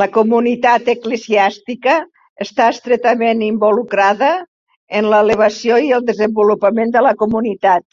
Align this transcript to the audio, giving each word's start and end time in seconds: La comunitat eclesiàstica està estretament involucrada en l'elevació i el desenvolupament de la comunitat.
La 0.00 0.06
comunitat 0.14 0.88
eclesiàstica 0.94 1.94
està 2.46 2.66
estretament 2.76 3.44
involucrada 3.50 4.32
en 5.02 5.12
l'elevació 5.14 5.80
i 5.88 5.96
el 6.00 6.12
desenvolupament 6.14 6.94
de 6.98 7.08
la 7.10 7.18
comunitat. 7.26 7.90